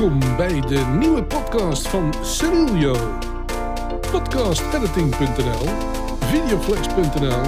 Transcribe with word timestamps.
welkom 0.00 0.36
bij 0.36 0.60
de 0.60 0.96
nieuwe 0.98 1.24
podcast 1.24 1.88
van 1.88 2.14
Cerilio. 2.22 3.18
Podcastediting.nl, 4.10 5.66
videoflex.nl 6.20 7.42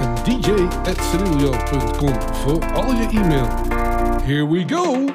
en 0.00 0.14
dj.cerilio.com 0.24 2.20
voor 2.20 2.72
al 2.72 2.92
je 2.92 3.08
e-mail. 3.12 3.48
Here 4.22 4.48
we 4.48 4.64
go! 4.66 5.06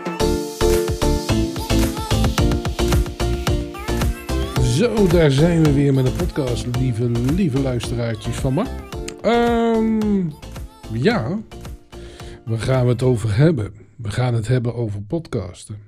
Zo, 4.61 5.07
daar 5.07 5.31
zijn 5.31 5.63
we 5.63 5.73
weer 5.73 5.93
met 5.93 6.05
een 6.05 6.15
podcast, 6.15 6.65
lieve, 6.77 7.09
lieve 7.09 7.61
luisteraartjes 7.61 8.35
van 8.35 8.53
me. 8.53 8.63
Ehm, 9.21 10.29
ja, 11.01 11.39
waar 12.45 12.59
gaan 12.59 12.85
we 12.85 12.91
het 12.91 13.03
over 13.03 13.35
hebben? 13.35 13.73
We 13.97 14.11
gaan 14.11 14.33
het 14.33 14.47
hebben 14.47 14.75
over 14.75 15.01
podcasten. 15.01 15.87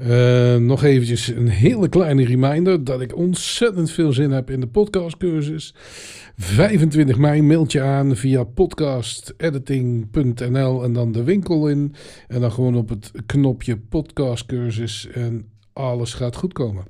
Uh, 0.00 0.56
nog 0.56 0.84
eventjes 0.84 1.28
een 1.28 1.48
hele 1.48 1.88
kleine 1.88 2.24
reminder 2.24 2.84
dat 2.84 3.00
ik 3.00 3.16
ontzettend 3.16 3.90
veel 3.90 4.12
zin 4.12 4.30
heb 4.30 4.50
in 4.50 4.60
de 4.60 4.66
podcastcursus. 4.66 5.74
25 6.36 7.18
mei 7.18 7.42
mailt 7.42 7.72
je 7.72 7.80
aan 7.80 8.16
via 8.16 8.44
podcastediting.nl 8.44 10.84
en 10.84 10.92
dan 10.92 11.12
de 11.12 11.22
winkel 11.22 11.68
in. 11.68 11.94
En 12.28 12.40
dan 12.40 12.52
gewoon 12.52 12.76
op 12.76 12.88
het 12.88 13.12
knopje 13.26 13.76
podcastcursus 13.76 15.08
en 15.08 15.48
alles 15.72 16.14
gaat 16.14 16.36
goed 16.36 16.52
komen. 16.52 16.84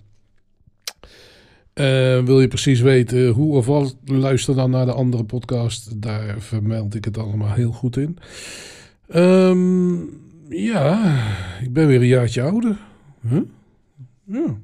Uh, 1.75 2.25
wil 2.25 2.41
je 2.41 2.49
precies 2.49 2.81
weten 2.81 3.29
hoe 3.29 3.57
of 3.57 3.67
wat, 3.67 3.97
luister 4.05 4.55
dan 4.55 4.71
naar 4.71 4.87
de 4.87 4.93
andere 4.93 5.25
podcast. 5.25 6.03
Daar 6.03 6.41
vermeld 6.41 6.95
ik 6.95 7.05
het 7.05 7.19
allemaal 7.19 7.53
heel 7.53 7.73
goed 7.73 7.97
in. 7.97 8.19
Um, 9.15 10.21
ja, 10.49 11.23
ik 11.63 11.73
ben 11.73 11.87
weer 11.87 12.01
een 12.01 12.07
jaartje 12.07 12.43
ouder. 12.43 12.87
Ja. 14.25 14.57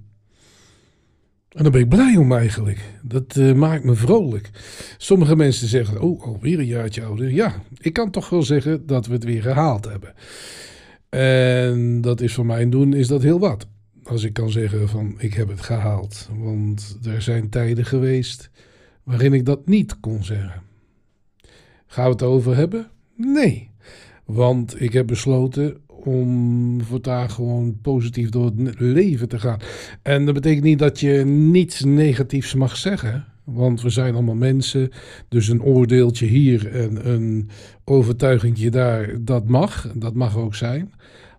En 1.54 1.62
daar 1.62 1.70
ben 1.70 1.80
ik 1.80 1.88
blij 1.88 2.16
om 2.16 2.32
eigenlijk. 2.32 2.80
Dat 3.02 3.36
uh, 3.36 3.52
maakt 3.52 3.84
me 3.84 3.94
vrolijk. 3.94 4.50
Sommige 4.96 5.36
mensen 5.36 5.68
zeggen, 5.68 6.00
oh, 6.00 6.22
alweer 6.22 6.58
een 6.58 6.66
jaartje 6.66 7.04
ouder. 7.04 7.30
Ja, 7.30 7.62
ik 7.78 7.92
kan 7.92 8.10
toch 8.10 8.28
wel 8.28 8.42
zeggen 8.42 8.86
dat 8.86 9.06
we 9.06 9.12
het 9.12 9.24
weer 9.24 9.42
gehaald 9.42 9.84
hebben. 9.84 10.14
En 11.08 12.00
dat 12.00 12.20
is 12.20 12.34
voor 12.34 12.46
mijn 12.46 12.70
doen 12.70 12.92
is 12.92 13.08
dat 13.08 13.22
heel 13.22 13.38
wat. 13.38 13.66
Als 14.04 14.22
ik 14.22 14.32
kan 14.32 14.50
zeggen 14.50 14.88
van, 14.88 15.14
ik 15.18 15.34
heb 15.34 15.48
het 15.48 15.60
gehaald. 15.60 16.28
Want 16.38 16.98
er 17.02 17.22
zijn 17.22 17.48
tijden 17.48 17.84
geweest 17.84 18.50
waarin 19.02 19.32
ik 19.32 19.44
dat 19.44 19.66
niet 19.66 20.00
kon 20.00 20.24
zeggen. 20.24 20.62
Gaan 21.86 22.04
we 22.04 22.10
het 22.10 22.22
over 22.22 22.56
hebben? 22.56 22.90
Nee. 23.16 23.70
Want 24.24 24.80
ik 24.80 24.92
heb 24.92 25.06
besloten 25.06 25.76
om 26.04 26.82
voortaan 26.82 27.30
gewoon 27.30 27.78
positief 27.82 28.28
door 28.28 28.44
het 28.44 28.80
leven 28.80 29.28
te 29.28 29.38
gaan. 29.38 29.58
En 30.02 30.24
dat 30.24 30.34
betekent 30.34 30.64
niet 30.64 30.78
dat 30.78 31.00
je 31.00 31.24
niets 31.24 31.84
negatiefs 31.84 32.54
mag 32.54 32.76
zeggen. 32.76 33.24
Want 33.44 33.82
we 33.82 33.90
zijn 33.90 34.14
allemaal 34.14 34.34
mensen. 34.34 34.90
Dus 35.28 35.48
een 35.48 35.62
oordeeltje 35.62 36.26
hier 36.26 36.72
en 36.72 37.08
een 37.10 37.48
overtuigingje 37.84 38.70
daar, 38.70 39.24
dat 39.24 39.48
mag. 39.48 39.92
Dat 39.94 40.14
mag 40.14 40.36
ook 40.36 40.54
zijn. 40.54 40.92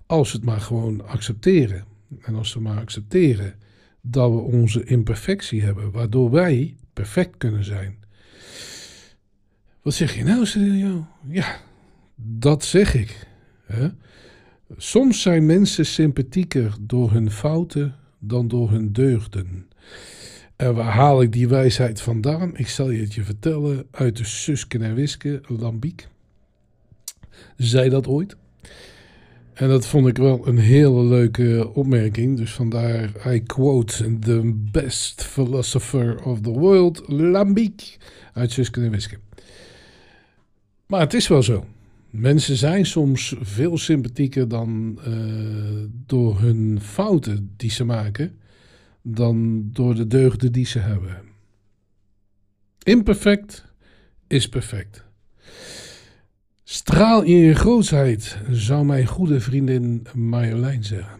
Als 0.05 0.31
we 0.31 0.37
het 0.37 0.45
maar 0.45 0.61
gewoon 0.61 1.07
accepteren. 1.07 1.83
En 2.21 2.35
als 2.35 2.53
we 2.53 2.59
maar 2.59 2.79
accepteren 2.79 3.53
dat 4.01 4.31
we 4.31 4.37
onze 4.37 4.83
imperfectie 4.83 5.61
hebben, 5.61 5.91
waardoor 5.91 6.31
wij 6.31 6.75
perfect 6.93 7.37
kunnen 7.37 7.63
zijn. 7.63 7.97
Wat 9.81 9.93
zeg 9.93 10.15
je 10.15 10.23
nou, 10.23 10.45
Sergio? 10.45 11.07
Ja, 11.27 11.55
dat 12.15 12.63
zeg 12.63 12.95
ik. 12.95 13.27
Hè? 13.65 13.87
Soms 14.77 15.21
zijn 15.21 15.45
mensen 15.45 15.85
sympathieker 15.85 16.75
door 16.81 17.11
hun 17.11 17.31
fouten 17.31 17.95
dan 18.19 18.47
door 18.47 18.71
hun 18.71 18.93
deugden. 18.93 19.67
En 20.55 20.75
waar 20.75 20.93
haal 20.93 21.21
ik 21.21 21.31
die 21.31 21.47
wijsheid 21.47 22.01
vandaan? 22.01 22.57
Ik 22.57 22.67
zal 22.67 22.89
je 22.89 23.01
het 23.01 23.13
je 23.13 23.23
vertellen 23.23 23.87
uit 23.91 24.17
de 24.17 24.25
Susken 24.25 24.81
en 24.81 24.95
Wiske, 24.95 25.41
Lambiek. 25.47 26.07
Zei 27.57 27.89
dat 27.89 28.07
ooit. 28.07 28.35
En 29.53 29.69
dat 29.69 29.87
vond 29.87 30.07
ik 30.07 30.17
wel 30.17 30.47
een 30.47 30.57
hele 30.57 31.03
leuke 31.03 31.71
opmerking. 31.73 32.37
Dus 32.37 32.53
vandaar, 32.53 33.33
I 33.33 33.39
quote 33.39 34.19
the 34.19 34.51
best 34.71 35.23
philosopher 35.23 36.23
of 36.23 36.41
the 36.41 36.49
world, 36.49 37.03
Lambiek, 37.07 37.97
uit 38.33 38.51
Susken 38.51 38.83
en 38.83 38.91
Wiske. 38.91 39.17
Maar 40.87 40.99
het 40.99 41.13
is 41.13 41.27
wel 41.27 41.43
zo. 41.43 41.65
Mensen 42.17 42.55
zijn 42.55 42.85
soms 42.85 43.35
veel 43.39 43.77
sympathieker 43.77 44.47
dan 44.47 44.99
uh, 45.07 45.83
door 46.05 46.39
hun 46.39 46.81
fouten 46.81 47.53
die 47.57 47.71
ze 47.71 47.83
maken, 47.83 48.39
dan 49.01 49.69
door 49.71 49.95
de 49.95 50.07
deugden 50.07 50.51
die 50.51 50.65
ze 50.65 50.79
hebben. 50.79 51.21
Imperfect 52.83 53.65
is 54.27 54.49
perfect. 54.49 55.05
Straal 56.63 57.21
in 57.21 57.37
je 57.37 57.55
grootheid, 57.55 58.37
zou 58.51 58.85
mijn 58.85 59.05
goede 59.05 59.39
vriendin 59.39 60.07
Marjolein 60.13 60.83
zeggen. 60.83 61.19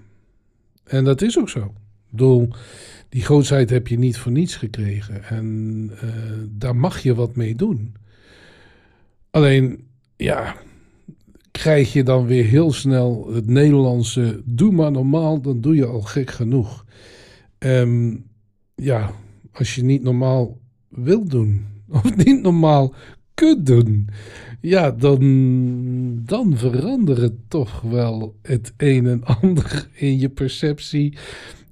En 0.83 1.03
dat 1.03 1.21
is 1.21 1.39
ook 1.39 1.49
zo. 1.49 1.73
Doel, 2.09 2.49
die 3.09 3.21
grootheid 3.21 3.69
heb 3.69 3.87
je 3.87 3.97
niet 3.97 4.17
voor 4.17 4.31
niets 4.31 4.55
gekregen. 4.55 5.23
En 5.23 5.89
uh, 6.03 6.11
daar 6.49 6.75
mag 6.75 6.99
je 6.99 7.15
wat 7.15 7.35
mee 7.35 7.55
doen. 7.55 7.95
Alleen, 9.29 9.87
ja, 10.15 10.55
krijg 11.57 11.93
je 11.93 12.03
dan 12.03 12.25
weer 12.25 12.45
heel 12.45 12.71
snel 12.71 13.29
het 13.33 13.47
Nederlandse. 13.47 14.41
Doe 14.45 14.71
maar 14.71 14.91
normaal, 14.91 15.41
dan 15.41 15.61
doe 15.61 15.75
je 15.75 15.85
al 15.85 16.01
gek 16.01 16.31
genoeg. 16.31 16.85
Um, 17.59 18.25
ja, 18.75 19.11
als 19.51 19.75
je 19.75 19.83
niet 19.83 20.03
normaal 20.03 20.57
wil 20.89 21.27
doen, 21.27 21.65
of 22.03 22.15
niet 22.15 22.41
normaal 22.41 22.93
kunt 23.33 23.65
doen, 23.65 24.09
ja, 24.61 24.91
dan, 24.91 25.19
dan 26.25 26.57
verandert 26.57 27.33
toch 27.47 27.81
wel 27.81 28.35
het 28.41 28.73
een 28.77 29.07
en 29.07 29.23
ander 29.23 29.89
in 29.93 30.19
je 30.19 30.29
perceptie 30.29 31.17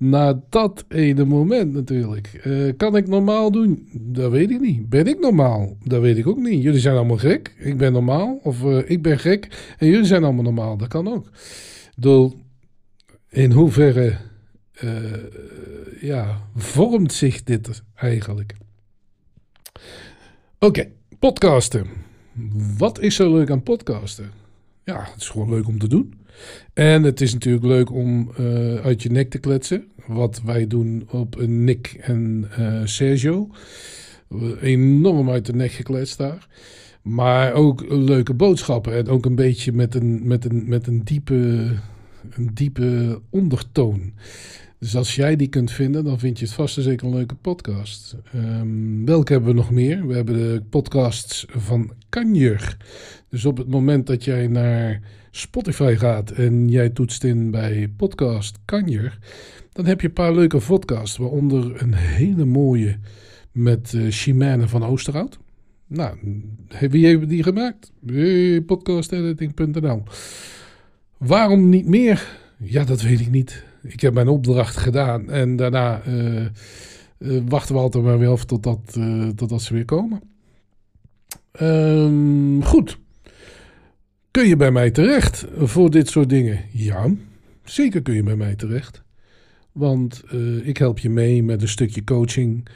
na 0.03 0.41
dat 0.49 0.85
ene 0.87 1.25
moment 1.25 1.73
natuurlijk. 1.73 2.41
Uh, 2.45 2.73
kan 2.77 2.95
ik 2.95 3.07
normaal 3.07 3.51
doen? 3.51 3.89
Dat 3.93 4.31
weet 4.31 4.51
ik 4.51 4.59
niet. 4.59 4.89
Ben 4.89 5.07
ik 5.07 5.19
normaal? 5.19 5.77
Dat 5.83 6.01
weet 6.01 6.17
ik 6.17 6.27
ook 6.27 6.37
niet. 6.37 6.63
Jullie 6.63 6.79
zijn 6.79 6.95
allemaal 6.95 7.17
gek. 7.17 7.55
Ik 7.57 7.77
ben 7.77 7.93
normaal. 7.93 8.39
Of 8.43 8.63
uh, 8.63 8.89
ik 8.89 9.01
ben 9.01 9.19
gek 9.19 9.73
en 9.77 9.87
jullie 9.87 10.05
zijn 10.05 10.23
allemaal 10.23 10.43
normaal. 10.43 10.77
Dat 10.77 10.87
kan 10.87 11.07
ook. 11.07 11.29
Doel, 11.95 12.33
in 13.29 13.51
hoeverre 13.51 14.17
uh, 14.83 15.13
ja, 16.01 16.41
vormt 16.55 17.13
zich 17.13 17.43
dit 17.43 17.83
eigenlijk? 17.95 18.55
Oké, 20.59 20.87
podcasten. 21.19 21.87
Wat 22.77 22.99
is 22.99 23.15
zo 23.15 23.33
leuk 23.33 23.49
aan 23.49 23.63
podcasten? 23.63 24.31
Ja, 24.83 25.03
het 25.11 25.21
is 25.21 25.29
gewoon 25.29 25.49
leuk 25.49 25.67
om 25.67 25.79
te 25.79 25.87
doen. 25.87 26.13
En 26.73 27.03
het 27.03 27.21
is 27.21 27.33
natuurlijk 27.33 27.65
leuk 27.65 27.91
om 27.91 28.31
uh, 28.39 28.75
uit 28.75 29.03
je 29.03 29.11
nek 29.11 29.29
te 29.29 29.37
kletsen. 29.37 29.87
Wat 30.07 30.41
wij 30.45 30.67
doen 30.67 31.07
op 31.11 31.45
Nick 31.47 31.97
en 32.01 32.47
uh, 32.59 32.81
Sergio. 32.83 33.49
Enorm 34.61 35.29
uit 35.29 35.45
de 35.45 35.53
nek 35.53 35.71
gekletst 35.71 36.17
daar. 36.17 36.47
Maar 37.01 37.53
ook 37.53 37.85
leuke 37.89 38.33
boodschappen. 38.33 38.93
En 38.93 39.07
ook 39.07 39.25
een 39.25 39.35
beetje 39.35 39.71
met 39.71 39.95
een, 39.95 40.27
met 40.27 40.45
een, 40.45 40.63
met 40.67 40.87
een, 40.87 41.03
diepe, 41.03 41.69
een 42.29 42.49
diepe 42.53 43.21
ondertoon. 43.29 44.13
Dus 44.83 44.95
als 44.95 45.15
jij 45.15 45.35
die 45.35 45.47
kunt 45.47 45.71
vinden, 45.71 46.03
dan 46.03 46.19
vind 46.19 46.39
je 46.39 46.45
het 46.45 46.53
vast 46.53 46.77
en 46.77 46.83
zeker 46.83 47.07
een 47.07 47.13
leuke 47.13 47.35
podcast. 47.35 48.15
Um, 48.35 49.05
welke 49.05 49.31
hebben 49.31 49.49
we 49.49 49.55
nog 49.55 49.71
meer? 49.71 50.07
We 50.07 50.13
hebben 50.13 50.35
de 50.35 50.63
podcasts 50.69 51.45
van 51.49 51.91
Kanjer. 52.09 52.77
Dus 53.29 53.45
op 53.45 53.57
het 53.57 53.67
moment 53.67 54.07
dat 54.07 54.23
jij 54.23 54.47
naar 54.47 55.01
Spotify 55.31 55.95
gaat 55.97 56.31
en 56.31 56.69
jij 56.69 56.89
toetst 56.89 57.23
in 57.23 57.51
bij 57.51 57.93
podcast 57.97 58.59
Kanjer, 58.65 59.19
dan 59.71 59.85
heb 59.85 60.01
je 60.01 60.07
een 60.07 60.13
paar 60.13 60.33
leuke 60.33 60.57
podcasts, 60.67 61.17
waaronder 61.17 61.81
een 61.81 61.93
hele 61.93 62.45
mooie 62.45 62.97
met 63.51 63.93
uh, 63.93 64.67
van 64.67 64.83
Oosterhout. 64.83 65.39
Nou, 65.87 66.17
wie 66.89 67.05
heeft 67.05 67.29
die 67.29 67.43
gemaakt? 67.43 67.91
Podcastediting.nl. 68.65 70.03
Waarom 71.17 71.69
niet 71.69 71.87
meer? 71.87 72.39
Ja, 72.57 72.83
dat 72.83 73.01
weet 73.01 73.19
ik 73.19 73.31
niet. 73.31 73.71
Ik 73.83 73.99
heb 74.01 74.13
mijn 74.13 74.27
opdracht 74.27 74.77
gedaan 74.77 75.29
en 75.29 75.55
daarna 75.55 76.05
uh, 76.07 76.45
uh, 77.17 77.41
wachten 77.47 77.75
we 77.75 77.81
altijd 77.81 78.03
maar 78.03 78.19
weer 78.19 78.29
af 78.29 78.45
totdat, 78.45 78.97
totdat 79.35 79.61
ze 79.61 79.73
weer 79.73 79.85
komen. 79.85 80.21
Um, 81.61 82.63
goed. 82.63 82.99
Kun 84.31 84.47
je 84.47 84.55
bij 84.55 84.71
mij 84.71 84.91
terecht 84.91 85.45
voor 85.57 85.89
dit 85.89 86.09
soort 86.09 86.29
dingen? 86.29 86.59
Ja, 86.71 87.13
zeker 87.63 88.01
kun 88.01 88.13
je 88.13 88.23
bij 88.23 88.35
mij 88.35 88.55
terecht. 88.55 89.03
Want 89.71 90.23
ik 90.63 90.77
help 90.77 90.99
je 90.99 91.09
mee 91.09 91.43
met 91.43 91.61
een 91.61 91.67
stukje 91.67 92.03
coaching. 92.03 92.67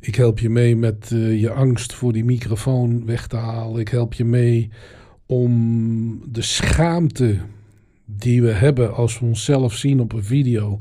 Ik 0.00 0.14
help 0.14 0.38
je 0.38 0.50
mee 0.50 0.76
met 0.76 1.06
je 1.10 1.50
angst 1.50 1.92
voor 1.94 2.12
die 2.12 2.24
microfoon 2.24 3.06
weg 3.06 3.26
te 3.26 3.36
halen. 3.36 3.80
Ik 3.80 3.88
help 3.88 4.14
je 4.14 4.24
mee 4.24 4.70
om 5.26 6.32
de 6.32 6.42
schaamte 6.42 7.38
die 8.06 8.42
we 8.42 8.50
hebben 8.50 8.94
als 8.94 9.18
we 9.18 9.26
onszelf 9.26 9.74
zien 9.74 10.00
op 10.00 10.12
een 10.12 10.24
video 10.24 10.80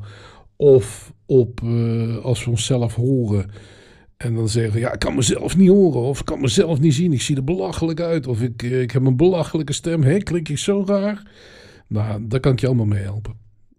of 0.56 1.14
op, 1.26 1.62
uh, 1.64 2.18
als 2.18 2.44
we 2.46 2.50
onszelf 2.50 2.96
horen. 2.96 3.52
En 4.18 4.36
dan 4.36 4.50
zeggen, 4.50 4.80
ja, 4.80 4.94
ik 4.94 5.00
kan 5.00 5.16
mezelf 5.16 5.58
niet 5.58 5.70
horen 5.70 6.02
of 6.02 6.20
ik 6.20 6.26
kan 6.26 6.42
mezelf 6.42 6.80
niet 6.80 6.94
zien. 6.94 7.14
Ik 7.14 7.22
zie 7.22 7.36
er 7.36 7.44
belachelijk 7.44 8.00
uit 8.00 8.28
of 8.28 8.42
ik, 8.42 8.62
ik 8.62 8.92
heb 8.92 9.06
een 9.06 9.18
belachelijke 9.18 9.74
stem. 9.74 10.04
Hé, 10.04 10.18
klink 10.18 10.50
ik 10.50 10.58
zo 10.58 10.84
raar? 10.86 11.32
Nou, 11.88 12.28
daar 12.28 12.40
kan 12.40 12.52
ik 12.52 12.60
je 12.60 12.68
allemaal 12.68 12.86
mee 12.86 13.04
helpen. 13.04 13.34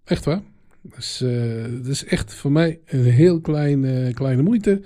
Echt 0.04 0.24
waar. 0.24 0.40
Dus 0.82 1.22
uh, 1.22 1.64
dat 1.64 1.86
is 1.86 2.04
echt 2.04 2.34
voor 2.34 2.52
mij 2.52 2.78
een 2.86 3.04
heel 3.04 3.40
klein, 3.40 3.82
uh, 3.82 4.14
kleine 4.14 4.42
moeite. 4.42 4.82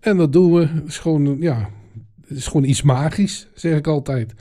En 0.00 0.16
dat 0.16 0.32
doen 0.32 0.52
we. 0.52 0.66
Het 0.66 0.86
is 0.88 0.98
gewoon, 0.98 1.36
ja, 1.40 1.70
het 2.26 2.38
is 2.38 2.46
gewoon 2.46 2.64
iets 2.64 2.82
magisch, 2.82 3.48
zeg 3.54 3.76
ik 3.76 3.86
altijd. 3.86 4.34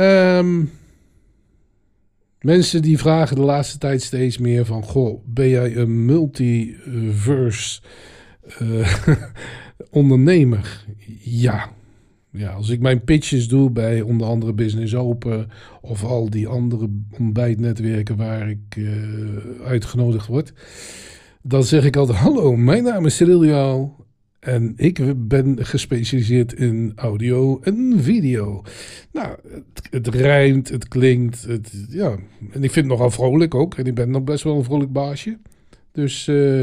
Um, 0.00 0.70
mensen 2.46 2.82
die 2.82 2.98
vragen 2.98 3.36
de 3.36 3.42
laatste 3.42 3.78
tijd 3.78 4.02
steeds 4.02 4.38
meer 4.38 4.64
van... 4.64 4.82
Goh, 4.82 5.22
ben 5.24 5.48
jij 5.48 5.76
een 5.76 6.04
multiverse 6.04 7.80
uh, 8.62 9.06
ondernemer? 9.90 10.84
Ja. 11.20 11.70
ja. 12.30 12.50
Als 12.50 12.68
ik 12.68 12.80
mijn 12.80 13.04
pitches 13.04 13.48
doe 13.48 13.70
bij 13.70 14.00
onder 14.00 14.26
andere 14.26 14.52
Business 14.52 14.94
Open... 14.94 15.48
of 15.80 16.04
al 16.04 16.30
die 16.30 16.48
andere 16.48 16.88
ontbijtnetwerken 17.18 18.16
waar 18.16 18.50
ik 18.50 18.76
uh, 18.76 18.92
uitgenodigd 19.64 20.26
word... 20.26 20.52
dan 21.42 21.64
zeg 21.64 21.84
ik 21.84 21.96
altijd... 21.96 22.18
Hallo, 22.18 22.56
mijn 22.56 22.82
naam 22.82 23.06
is 23.06 23.16
Cyrilio 23.16 23.96
en 24.46 24.72
ik 24.76 25.28
ben 25.28 25.66
gespecialiseerd 25.66 26.52
in 26.52 26.92
audio 26.96 27.60
en 27.62 27.94
video. 27.96 28.62
Nou, 29.12 29.36
het, 29.48 29.88
het 29.90 30.14
rijmt, 30.14 30.68
het 30.68 30.88
klinkt, 30.88 31.44
het, 31.44 31.72
ja. 31.88 32.16
En 32.50 32.64
ik 32.64 32.72
vind 32.72 32.74
het 32.74 32.86
nogal 32.86 33.10
vrolijk 33.10 33.54
ook. 33.54 33.74
En 33.74 33.84
ik 33.84 33.94
ben 33.94 34.10
nog 34.10 34.24
best 34.24 34.44
wel 34.44 34.56
een 34.56 34.64
vrolijk 34.64 34.92
baasje. 34.92 35.38
Dus, 35.92 36.26
uh, 36.26 36.62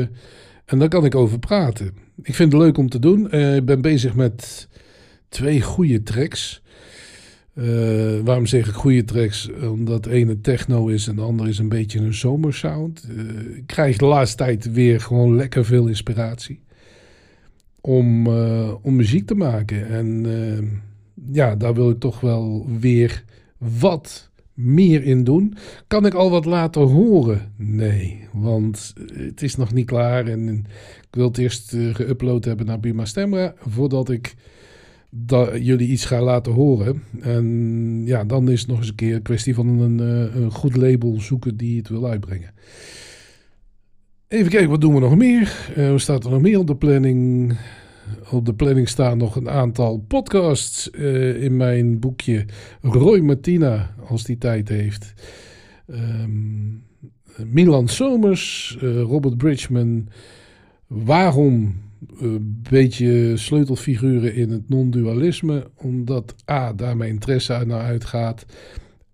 en 0.65 0.80
daar 0.80 0.88
kan 0.88 1.06
ik 1.06 1.15
over 1.15 1.39
praten. 1.39 1.91
Ik 2.21 2.35
vind 2.35 2.51
het 2.51 2.62
leuk 2.62 2.77
om 2.77 2.89
te 2.89 3.00
doen. 3.00 3.27
Uh, 3.31 3.56
ik 3.56 3.65
ben 3.65 3.81
bezig 3.81 4.15
met 4.15 4.68
twee 5.29 5.62
goede 5.62 6.03
tracks. 6.03 6.62
Uh, 7.53 8.19
waarom 8.24 8.45
zeg 8.45 8.68
ik 8.68 8.74
goede 8.74 9.03
tracks? 9.03 9.50
Omdat 9.62 10.03
de 10.03 10.12
ene 10.12 10.41
techno 10.41 10.88
is 10.88 11.07
en 11.07 11.15
de 11.15 11.21
andere 11.21 11.50
is 11.50 11.57
een 11.57 11.69
beetje 11.69 12.00
een 12.00 12.13
zomersound. 12.13 13.07
ik 13.56 13.68
krijg 13.68 13.97
de 13.97 14.06
laatste 14.06 14.38
tijd 14.38 14.71
weer 14.71 15.01
gewoon 15.01 15.36
lekker 15.36 15.65
veel 15.65 15.88
inspiratie 15.88 16.62
om, 17.85 18.27
uh, 18.27 18.74
om 18.81 18.95
muziek 18.95 19.27
te 19.27 19.35
maken. 19.35 19.88
En 19.88 20.25
uh, 20.25 20.68
ja, 21.31 21.56
daar 21.56 21.74
wil 21.74 21.89
ik 21.89 22.00
toch 22.00 22.19
wel 22.19 22.68
weer 22.80 23.24
wat 23.57 24.31
meer 24.53 25.03
in 25.03 25.24
doen. 25.24 25.56
Kan 25.88 26.06
ik 26.06 26.13
al 26.13 26.30
wat 26.30 26.45
laten 26.45 26.81
horen? 26.81 27.51
Nee, 27.57 28.27
want 28.33 28.94
het 29.13 29.41
is 29.41 29.56
nog 29.56 29.74
niet 29.74 29.85
klaar. 29.85 30.27
En 30.27 30.47
ik 31.01 31.15
wil 31.15 31.27
het 31.27 31.38
eerst 31.38 31.74
uh, 31.74 31.95
geüpload 31.95 32.44
hebben 32.45 32.65
naar 32.65 32.80
Bima 32.80 33.06
Stemra 33.06 33.53
voordat 33.57 34.09
ik 34.09 34.36
dat 35.09 35.65
jullie 35.65 35.88
iets 35.88 36.06
ga 36.06 36.21
laten 36.21 36.51
horen. 36.51 37.03
En 37.19 38.01
ja, 38.06 38.24
dan 38.24 38.50
is 38.50 38.59
het 38.59 38.69
nog 38.69 38.77
eens 38.77 38.89
een 38.89 38.95
keer 38.95 39.15
een 39.15 39.21
kwestie 39.21 39.56
van 39.56 39.68
een, 39.68 40.00
een 40.38 40.51
goed 40.51 40.75
label 40.75 41.21
zoeken 41.21 41.57
die 41.57 41.77
het 41.77 41.89
wil 41.89 42.07
uitbrengen. 42.07 42.53
Even 44.33 44.51
kijken, 44.51 44.69
wat 44.69 44.81
doen 44.81 44.94
we 44.94 45.00
nog 45.00 45.15
meer? 45.15 45.74
Uh, 45.77 45.97
staat 45.97 46.24
er 46.24 46.31
nog 46.31 46.41
meer 46.41 46.59
op 46.59 46.68
de 46.68 46.75
planning? 46.75 47.53
Op 48.31 48.45
de 48.45 48.53
planning 48.53 48.89
staan 48.89 49.18
nog 49.18 49.35
een 49.35 49.50
aantal 49.50 49.97
podcasts 50.07 50.89
uh, 50.91 51.44
in 51.44 51.57
mijn 51.57 52.00
boekje. 52.00 52.45
Roy 52.81 53.19
Martina, 53.19 53.95
als 54.07 54.24
die 54.24 54.38
tijd 54.38 54.69
heeft. 54.69 55.13
Um, 55.88 56.83
Milan 57.45 57.88
Somers, 57.88 58.77
uh, 58.81 59.01
Robert 59.01 59.38
Bridgman. 59.38 60.07
Waarom 60.88 61.75
een 62.19 62.62
beetje 62.69 63.38
sleutelfiguren 63.38 64.36
in 64.36 64.50
het 64.50 64.69
non-dualisme? 64.69 65.69
Omdat 65.75 66.36
A, 66.51 66.74
daar 66.74 66.97
mijn 66.97 67.09
interesse 67.09 67.63
naar 67.65 67.81
uitgaat. 67.81 68.45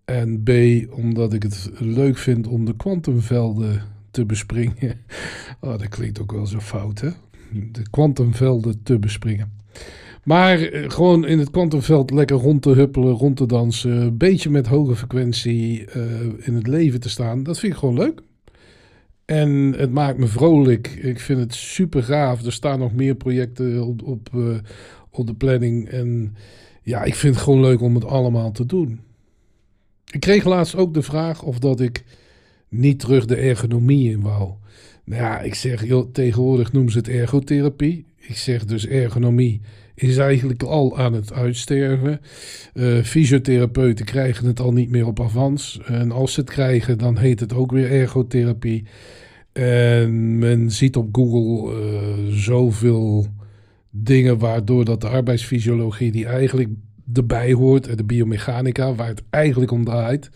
En 0.06 0.44
B, 0.44 0.50
omdat 0.92 1.34
ik 1.34 1.44
het 1.44 1.72
leuk 1.78 2.18
vind 2.18 2.48
om 2.48 2.66
de 2.66 2.76
kwantumvelden 2.76 3.98
te 4.12 4.26
bespringen. 4.26 4.98
Oh, 5.62 5.78
dat 5.78 5.88
klinkt 5.88 6.22
ook 6.22 6.32
wel 6.32 6.46
zo 6.46 6.60
fout, 6.60 7.00
hè? 7.00 7.10
De 7.72 7.90
kwantumvelden 7.90 8.84
te 8.84 9.00
bespringen. 9.00 9.52
Maar 10.24 10.62
eh, 10.62 10.90
gewoon 10.90 11.26
in 11.26 11.40
het 11.40 11.50
kwantumveld 11.50 12.12
lekker 12.12 12.36
rond 12.36 12.62
te 12.62 12.70
huppelen, 12.70 13.14
rond 13.14 13.38
te 13.38 13.46
dansen. 13.46 13.92
Een 13.92 14.18
beetje 14.18 14.50
met 14.50 14.68
hoge 14.68 14.96
frequentie 14.96 15.86
uh, 15.96 16.04
in 16.40 16.54
het 16.54 16.68
leven 16.68 17.00
te 17.00 17.10
staan. 17.10 17.44
Dat 17.44 17.60
vind 17.60 17.74
ik 17.74 17.80
gewoon 17.80 17.98
leuk. 17.98 18.22
En 19.26 19.74
het 19.78 19.92
maakt 19.92 20.18
me 20.18 20.28
vrolijk. 20.28 20.88
Ik 20.88 21.20
vind 21.20 21.40
het 21.40 21.54
super 21.54 22.04
gaaf. 22.04 22.46
Er 22.46 22.54
staan 22.54 22.80
nog 22.80 22.94
meer 22.94 23.16
projecten 23.16 23.86
op, 23.86 24.04
op, 24.04 24.30
uh, 24.36 24.58
op 25.10 25.28
de 25.28 25.34
planning. 25.34 25.88
En 25.88 26.36
ja, 26.84 27.04
ik 27.04 27.16
vind 27.16 27.36
het 27.36 27.44
gewoon 27.44 27.62
leuk 27.62 27.82
om 27.82 27.96
het 27.96 28.06
allemaal 28.06 28.52
te 28.52 28.66
doen. 28.66 29.00
Ik 30.12 30.20
kreeg 30.20 30.44
laatst 30.44 30.76
ook 30.76 30.94
de 30.94 31.02
vraag 31.02 31.44
of 31.44 31.60
dat 31.60 31.80
ik 31.80 32.04
niet 32.70 33.00
terug 33.00 33.26
de 33.26 33.36
ergonomie 33.36 34.12
in 34.12 34.22
wou. 34.22 34.52
Nou 35.06 35.22
ja, 35.22 35.40
ik 35.40 35.56
zeg, 35.56 35.88
joh, 35.88 36.12
tegenwoordig 36.12 36.72
noemen 36.72 36.92
ze 36.92 36.98
het 36.98 37.10
ergotherapie. 37.10 38.06
Ik 38.18 38.38
zeg 38.38 38.66
dus 38.66 38.88
ergonomie 38.88 39.62
is 40.02 40.18
eigenlijk 40.18 40.64
al 40.64 40.98
aan 40.98 41.14
het 41.14 41.34
uitsterven. 41.34 42.22
Uh, 42.74 43.04
fysiotherapeuten 43.04 44.06
krijgen 44.06 44.46
het 44.46 44.60
al 44.60 44.74
niet 44.74 44.90
meer 44.90 45.08
op 45.08 45.20
avans. 45.20 45.80
En 45.86 46.12
als 46.12 46.34
ze 46.34 46.40
het 46.40 46.50
krijgen, 46.50 46.98
dan 46.98 47.18
heet 47.18 47.40
het 47.40 47.54
ook 47.54 47.72
weer 47.72 47.92
ergotherapie. 47.92 48.86
En 49.52 50.38
men 50.38 50.72
ziet 50.72 50.96
op 50.96 51.10
Google 51.12 51.74
uh, 51.74 52.34
zoveel 52.34 53.28
dingen 53.90 54.38
waardoor 54.38 54.86
dat 54.86 55.02
de 55.02 55.08
arbeidsfysiologie 55.08 56.12
die 56.12 56.26
eigenlijk 56.26 56.70
erbij 57.14 57.54
hoort, 57.54 57.98
de 57.98 58.04
biomechanica, 58.04 58.96
waar 58.96 59.08
het 59.08 59.24
eigenlijk 59.30 59.72
om 59.72 59.86
draait, 59.86 60.30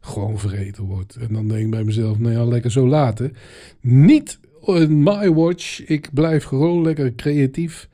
gewoon 0.00 0.38
vergeten 0.38 0.84
wordt. 0.84 1.16
En 1.16 1.28
dan 1.32 1.48
denk 1.48 1.64
ik 1.64 1.70
bij 1.70 1.84
mezelf, 1.84 2.18
nou 2.18 2.34
ja, 2.34 2.44
lekker 2.44 2.70
zo 2.70 2.86
laten. 2.86 3.32
Niet 3.80 4.38
in 4.64 5.02
my 5.02 5.32
watch. 5.32 5.86
Ik 5.86 6.08
blijf 6.12 6.44
gewoon 6.44 6.82
lekker 6.82 7.14
creatief. 7.14 7.88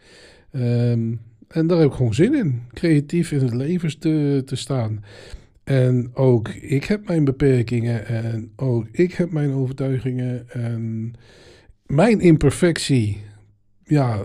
Um, 0.52 1.20
en 1.48 1.66
daar 1.66 1.78
heb 1.78 1.88
ik 1.88 1.94
gewoon 1.94 2.14
zin 2.14 2.34
in. 2.34 2.62
Creatief 2.72 3.32
in 3.32 3.40
het 3.40 3.54
leven 3.54 3.98
te, 3.98 4.42
te 4.44 4.56
staan. 4.56 5.04
En 5.64 6.10
ook 6.14 6.48
ik 6.48 6.84
heb 6.84 7.06
mijn 7.06 7.24
beperkingen 7.24 8.06
en 8.06 8.52
ook 8.56 8.86
ik 8.92 9.12
heb 9.12 9.30
mijn 9.30 9.52
overtuigingen. 9.52 10.48
En 10.50 11.12
mijn 11.86 12.20
imperfectie, 12.20 13.20
ja, 13.84 14.22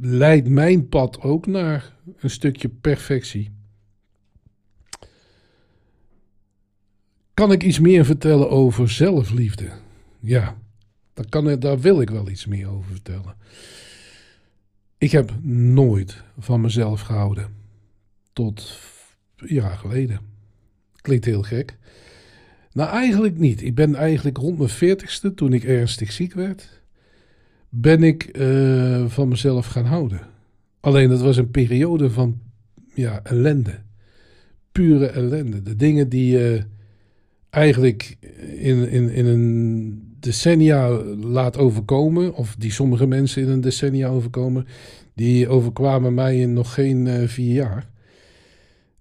leidt 0.00 0.48
mijn 0.48 0.88
pad 0.88 1.20
ook 1.20 1.46
naar 1.46 1.94
een 2.18 2.30
stukje 2.30 2.68
perfectie. 2.68 3.50
Kan 7.38 7.52
ik 7.52 7.62
iets 7.62 7.78
meer 7.78 8.04
vertellen 8.04 8.50
over 8.50 8.90
zelfliefde? 8.90 9.70
Ja, 10.20 10.56
daar, 11.14 11.28
kan, 11.28 11.60
daar 11.60 11.80
wil 11.80 12.00
ik 12.00 12.10
wel 12.10 12.28
iets 12.28 12.46
meer 12.46 12.68
over 12.68 12.90
vertellen. 12.90 13.34
Ik 14.98 15.10
heb 15.10 15.32
nooit 15.52 16.22
van 16.38 16.60
mezelf 16.60 17.00
gehouden. 17.00 17.48
Tot 18.32 18.78
een 19.36 19.54
jaar 19.54 19.76
geleden. 19.76 20.20
Klinkt 20.96 21.24
heel 21.24 21.42
gek. 21.42 21.76
Nou, 22.72 22.90
eigenlijk 22.90 23.38
niet. 23.38 23.62
Ik 23.62 23.74
ben 23.74 23.94
eigenlijk 23.94 24.36
rond 24.36 24.58
mijn 24.58 24.70
veertigste, 24.70 25.34
toen 25.34 25.52
ik 25.52 25.64
ernstig 25.64 26.12
ziek 26.12 26.34
werd, 26.34 26.82
ben 27.68 28.02
ik 28.02 28.38
uh, 28.38 29.06
van 29.06 29.28
mezelf 29.28 29.66
gaan 29.66 29.86
houden. 29.86 30.20
Alleen 30.80 31.08
dat 31.08 31.20
was 31.20 31.36
een 31.36 31.50
periode 31.50 32.10
van 32.10 32.40
ja, 32.94 33.20
ellende. 33.22 33.78
Pure 34.72 35.06
ellende. 35.06 35.62
De 35.62 35.76
dingen 35.76 36.08
die 36.08 36.32
je 36.38 36.56
uh, 36.56 36.76
eigenlijk 37.50 38.16
in, 38.56 38.88
in, 38.88 39.10
in 39.10 39.26
een 39.26 40.16
decennia 40.20 40.88
laat 41.14 41.56
overkomen, 41.56 42.34
of 42.34 42.54
die 42.58 42.72
sommige 42.72 43.06
mensen 43.06 43.42
in 43.42 43.48
een 43.48 43.60
decennia 43.60 44.08
overkomen, 44.08 44.66
die 45.14 45.48
overkwamen 45.48 46.14
mij 46.14 46.40
in 46.40 46.52
nog 46.52 46.74
geen 46.74 47.06
uh, 47.06 47.28
vier 47.28 47.52
jaar. 47.52 47.90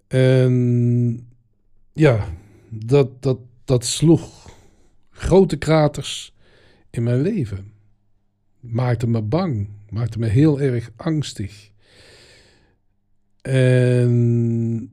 En 0.07 1.27
ja, 1.93 2.27
dat, 2.69 3.21
dat, 3.21 3.39
dat 3.65 3.85
sloeg 3.85 4.51
grote 5.09 5.57
kraters 5.57 6.33
in 6.89 7.03
mijn 7.03 7.21
leven. 7.21 7.71
Maakte 8.59 9.07
me 9.07 9.21
bang, 9.21 9.69
maakte 9.89 10.19
me 10.19 10.27
heel 10.27 10.61
erg 10.61 10.91
angstig. 10.95 11.71
En 13.41 14.91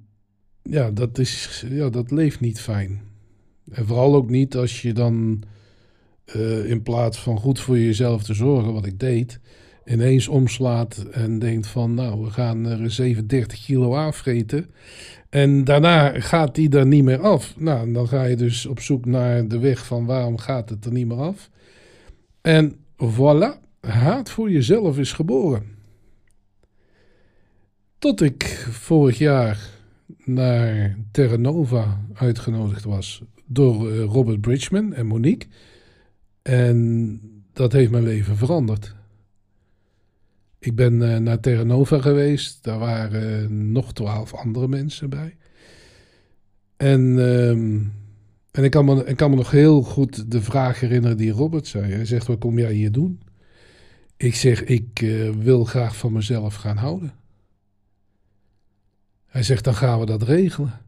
ja, 0.62 0.90
dat, 0.90 1.18
is, 1.18 1.64
ja, 1.68 1.88
dat 1.88 2.10
leeft 2.10 2.40
niet 2.40 2.60
fijn. 2.60 3.00
En 3.74 3.86
vooral 3.86 4.14
ook 4.14 4.30
niet 4.30 4.56
als 4.56 4.82
je 4.82 4.92
dan 4.92 5.42
uh, 6.36 6.70
in 6.70 6.82
plaats 6.82 7.18
van 7.18 7.38
goed 7.38 7.60
voor 7.60 7.78
jezelf 7.78 8.22
te 8.22 8.34
zorgen, 8.34 8.72
wat 8.72 8.86
ik 8.86 9.00
deed, 9.00 9.40
ineens 9.84 10.28
omslaat 10.28 11.06
en 11.10 11.38
denkt 11.38 11.66
van 11.66 11.94
nou, 11.94 12.24
we 12.24 12.30
gaan 12.30 12.66
er 12.66 12.90
37 12.90 13.64
kilo 13.64 13.94
aanvreten. 13.94 14.70
En 15.30 15.64
daarna 15.64 16.20
gaat 16.20 16.54
die 16.54 16.70
er 16.70 16.86
niet 16.86 17.04
meer 17.04 17.20
af. 17.20 17.54
Nou, 17.56 17.92
dan 17.92 18.08
ga 18.08 18.24
je 18.24 18.36
dus 18.36 18.66
op 18.66 18.80
zoek 18.80 19.06
naar 19.06 19.48
de 19.48 19.58
weg 19.58 19.86
van 19.86 20.04
waarom 20.06 20.38
gaat 20.38 20.68
het 20.70 20.84
er 20.84 20.92
niet 20.92 21.06
meer 21.06 21.20
af. 21.20 21.50
En 22.40 22.76
voilà, 22.96 23.60
haat 23.80 24.30
voor 24.30 24.50
jezelf 24.50 24.98
is 24.98 25.12
geboren. 25.12 25.62
Tot 27.98 28.20
ik 28.20 28.44
vorig 28.70 29.18
jaar 29.18 29.70
naar 30.24 30.96
Terra 31.10 31.36
Nova 31.36 32.00
uitgenodigd 32.14 32.84
was 32.84 33.22
door 33.46 33.90
eh, 33.90 34.04
Robert 34.04 34.40
Bridgman 34.40 34.92
en 34.92 35.06
Monique. 35.06 35.48
En 36.42 37.20
dat 37.52 37.72
heeft 37.72 37.90
mijn 37.90 38.02
leven 38.02 38.36
veranderd. 38.36 38.94
Ik 40.58 40.74
ben 40.74 41.00
uh, 41.00 41.16
naar 41.16 41.40
Terra 41.40 41.62
Nova 41.62 42.00
geweest. 42.00 42.64
Daar 42.64 42.78
waren 42.78 43.72
nog 43.72 43.92
twaalf 43.92 44.34
andere 44.34 44.68
mensen 44.68 45.10
bij. 45.10 45.36
En, 46.76 47.00
uh, 47.00 47.50
en 48.50 48.64
ik, 48.64 48.70
kan 48.70 48.84
me, 48.84 49.04
ik 49.04 49.16
kan 49.16 49.30
me 49.30 49.36
nog 49.36 49.50
heel 49.50 49.82
goed 49.82 50.30
de 50.30 50.42
vraag 50.42 50.80
herinneren 50.80 51.16
die 51.16 51.32
Robert 51.32 51.66
zei. 51.66 51.92
Hij 51.92 52.04
zegt, 52.04 52.26
wat 52.26 52.38
kom 52.38 52.58
jij 52.58 52.72
hier 52.72 52.92
doen? 52.92 53.20
Ik 54.16 54.34
zeg, 54.34 54.64
ik 54.64 55.00
uh, 55.00 55.30
wil 55.30 55.64
graag 55.64 55.96
van 55.96 56.12
mezelf 56.12 56.54
gaan 56.54 56.76
houden. 56.76 57.12
Hij 59.26 59.42
zegt, 59.42 59.64
dan 59.64 59.74
gaan 59.74 60.00
we 60.00 60.06
dat 60.06 60.22
regelen. 60.22 60.80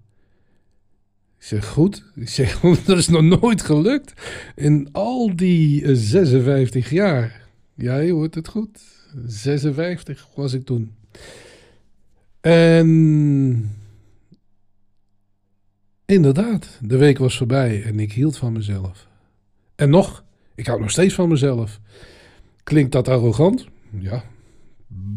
Zeg, 1.46 1.66
goed. 1.66 2.04
Ik 2.14 2.28
zeg, 2.28 2.60
dat 2.86 2.98
is 2.98 3.08
nog 3.08 3.22
nooit 3.22 3.62
gelukt. 3.62 4.12
In 4.54 4.88
al 4.92 5.36
die 5.36 5.94
56 5.94 6.90
jaar. 6.90 7.48
Ja, 7.74 7.98
je 7.98 8.12
hoort 8.12 8.34
het 8.34 8.48
goed. 8.48 8.80
56 9.26 10.28
was 10.34 10.52
ik 10.52 10.64
toen. 10.64 10.94
En 12.40 13.70
inderdaad, 16.06 16.78
de 16.82 16.96
week 16.96 17.18
was 17.18 17.36
voorbij 17.36 17.82
en 17.82 18.00
ik 18.00 18.12
hield 18.12 18.36
van 18.36 18.52
mezelf. 18.52 19.08
En 19.74 19.90
nog, 19.90 20.24
ik 20.54 20.66
hou 20.66 20.80
nog 20.80 20.90
steeds 20.90 21.14
van 21.14 21.28
mezelf. 21.28 21.80
Klinkt 22.62 22.92
dat 22.92 23.08
arrogant? 23.08 23.66
Ja, 23.98 24.24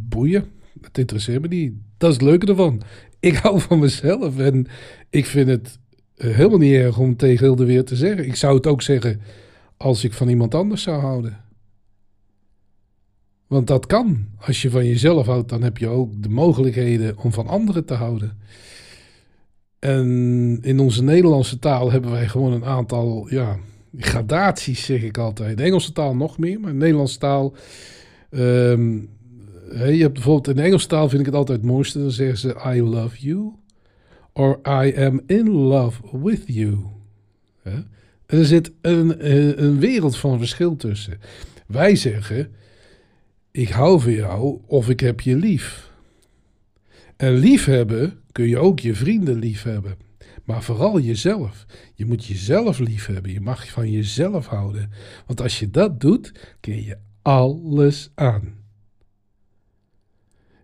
boeien. 0.09 0.51
Het 0.81 0.97
interesseert 0.97 1.41
me 1.41 1.47
niet. 1.47 1.73
Dat 1.97 2.09
is 2.09 2.15
het 2.15 2.25
leuke 2.25 2.45
ervan. 2.45 2.81
Ik 3.19 3.35
hou 3.43 3.59
van 3.59 3.79
mezelf 3.79 4.37
en 4.37 4.67
ik 5.09 5.25
vind 5.25 5.47
het 5.47 5.67
eh, 5.67 5.87
helemaal 6.27 6.57
niet 6.57 6.73
erg 6.73 6.97
om 6.97 7.15
tegen 7.15 7.45
heel 7.45 7.65
wereld 7.65 7.87
te 7.87 7.95
zeggen. 7.95 8.25
Ik 8.25 8.35
zou 8.35 8.55
het 8.55 8.67
ook 8.67 8.81
zeggen 8.81 9.21
als 9.77 10.03
ik 10.03 10.13
van 10.13 10.29
iemand 10.29 10.55
anders 10.55 10.81
zou 10.81 11.01
houden. 11.01 11.37
Want 13.47 13.67
dat 13.67 13.85
kan. 13.85 14.25
Als 14.39 14.61
je 14.61 14.69
van 14.69 14.85
jezelf 14.85 15.25
houdt, 15.25 15.49
dan 15.49 15.63
heb 15.63 15.77
je 15.77 15.87
ook 15.87 16.23
de 16.23 16.29
mogelijkheden 16.29 17.17
om 17.17 17.31
van 17.31 17.47
anderen 17.47 17.85
te 17.85 17.93
houden. 17.93 18.37
En 19.79 20.59
in 20.61 20.79
onze 20.79 21.03
Nederlandse 21.03 21.59
taal 21.59 21.91
hebben 21.91 22.11
wij 22.11 22.27
gewoon 22.27 22.53
een 22.53 22.65
aantal 22.65 23.27
ja, 23.29 23.57
gradaties, 23.97 24.85
zeg 24.85 25.03
ik 25.03 25.17
altijd. 25.17 25.57
De 25.57 25.63
Engelse 25.63 25.91
taal 25.91 26.15
nog 26.15 26.37
meer, 26.37 26.59
maar 26.59 26.71
de 26.71 26.77
Nederlandse 26.77 27.17
taal. 27.17 27.53
Um, 28.29 29.09
je 29.71 30.01
hebt 30.01 30.13
bijvoorbeeld 30.13 30.47
in 30.47 30.55
de 30.55 30.61
Engelse 30.61 30.87
taal 30.87 31.09
vind 31.09 31.19
ik 31.19 31.25
het 31.25 31.35
altijd 31.35 31.57
het 31.57 31.67
mooiste. 31.67 31.99
Dan 31.99 32.11
zeggen 32.11 32.37
ze 32.37 32.73
I 32.75 32.81
love 32.81 33.17
you. 33.19 33.51
Or 34.39 34.59
I 34.65 34.93
am 34.95 35.21
in 35.25 35.49
love 35.49 36.01
with 36.21 36.43
you. 36.45 36.77
er 38.25 38.45
zit 38.45 38.71
een, 38.81 39.27
een 39.63 39.79
wereld 39.79 40.17
van 40.17 40.37
verschil 40.37 40.75
tussen. 40.75 41.19
Wij 41.67 41.95
zeggen 41.95 42.51
ik 43.51 43.69
hou 43.69 44.01
van 44.01 44.11
jou 44.11 44.59
of 44.65 44.89
ik 44.89 44.99
heb 44.99 45.21
je 45.21 45.35
lief. 45.35 45.91
En 47.17 47.33
liefhebben 47.33 48.19
kun 48.31 48.47
je 48.47 48.57
ook 48.57 48.79
je 48.79 48.95
vrienden 48.95 49.39
liefhebben. 49.39 49.97
Maar 50.43 50.63
vooral 50.63 50.99
jezelf. 50.99 51.65
Je 51.93 52.05
moet 52.05 52.25
jezelf 52.25 52.79
liefhebben. 52.79 53.31
Je 53.31 53.41
mag 53.41 53.69
van 53.69 53.91
jezelf 53.91 54.45
houden. 54.45 54.91
Want 55.25 55.41
als 55.41 55.59
je 55.59 55.69
dat 55.69 55.99
doet, 55.99 56.31
kun 56.59 56.83
je 56.83 56.97
alles 57.21 58.11
aan. 58.15 58.57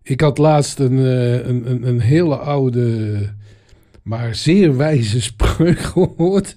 Ik 0.01 0.21
had 0.21 0.37
laatst 0.37 0.79
een, 0.79 0.97
eh, 0.97 1.47
een, 1.47 1.87
een 1.87 1.99
hele 1.99 2.35
oude, 2.35 3.35
maar 4.05 4.35
zeer 4.35 4.77
wijze 4.77 5.21
spreuk 5.31 5.79
gehoord. 5.79 6.55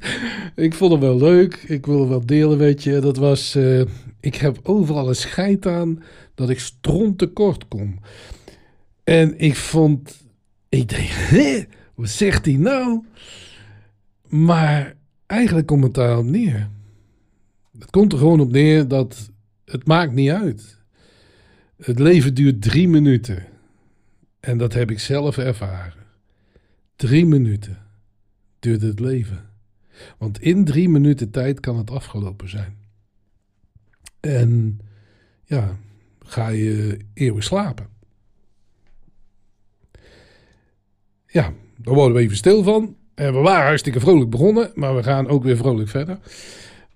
Ik 0.55 0.75
vond 0.75 0.93
het 0.93 1.01
wel 1.01 1.17
leuk. 1.17 1.55
Ik 1.55 1.87
wil 1.87 2.01
het 2.01 2.09
wel 2.09 2.27
delen, 2.27 2.59
weet 2.59 2.83
je. 2.83 3.01
Dat 3.01 3.17
was, 3.17 3.57
uh, 3.57 3.85
ik 4.21 4.35
heb 4.35 4.61
overal 4.63 5.09
een 5.09 5.15
scheid 5.15 5.67
aan 5.67 6.03
dat 6.35 6.51
ik 6.51 6.59
stront 6.59 7.19
tekort 7.19 7.69
kom. 7.69 7.99
En 9.05 9.39
ik 9.39 9.57
vond, 9.57 10.25
ik 10.69 10.89
dacht, 10.89 11.67
wat 11.95 12.09
zegt 12.09 12.45
hij 12.45 12.57
nou? 12.57 13.05
Maar 14.27 14.95
eigenlijk 15.27 15.67
komt 15.67 15.85
het 15.85 15.95
daarop 15.95 16.25
neer. 16.25 16.69
Het 17.79 17.91
komt 17.91 18.13
er 18.13 18.19
gewoon 18.19 18.41
op 18.41 18.51
neer 18.51 18.89
dat 18.89 19.31
het 19.65 19.87
maakt 19.87 20.13
niet 20.13 20.31
uit. 20.31 20.79
Het 21.77 21.99
leven 21.99 22.35
duurt 22.35 22.63
drie 22.63 22.89
minuten. 22.89 23.45
En 24.41 24.59
dat 24.59 24.73
heb 24.73 24.91
ik 24.91 24.99
zelf 24.99 25.39
ervaren. 25.39 25.98
Drie 26.99 27.27
minuten 27.27 27.79
duurt 28.59 28.83
het 28.83 29.01
leven. 29.01 29.51
Want 30.19 30.41
in 30.41 30.65
drie 30.65 30.89
minuten 30.89 31.31
tijd 31.31 31.61
kan 31.61 31.77
het 31.77 31.91
afgelopen 31.91 32.49
zijn. 32.49 32.77
En 34.21 34.81
ja, 35.45 35.77
ga 36.19 36.49
je 36.49 36.99
eeuwig 37.15 37.45
slapen. 37.45 37.89
Ja, 41.27 41.53
daar 41.77 41.95
worden 41.95 42.17
we 42.17 42.23
even 42.23 42.37
stil 42.37 42.63
van. 42.63 42.97
We 43.15 43.31
waren 43.31 43.67
hartstikke 43.67 44.01
vrolijk 44.01 44.31
begonnen, 44.31 44.71
maar 44.75 44.97
we 44.97 45.03
gaan 45.03 45.29
ook 45.29 45.43
weer 45.43 45.57
vrolijk 45.57 45.89
verder. 45.89 46.19